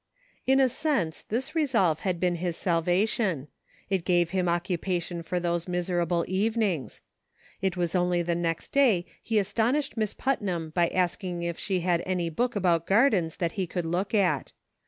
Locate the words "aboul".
12.55-12.79